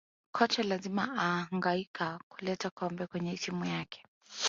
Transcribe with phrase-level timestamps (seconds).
[0.31, 4.05] kocha lazima ahangaika kuleta kombe kwenye timu yake